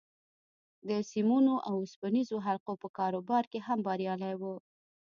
د 0.87 0.89
سيمونو 1.11 1.53
او 1.67 1.73
اوسپنيزو 1.83 2.37
حلقو 2.45 2.73
په 2.81 2.87
کاروبار 2.97 3.43
کې 3.51 3.59
هم 3.67 3.79
بريالی 3.87 4.33
و. 4.37 4.43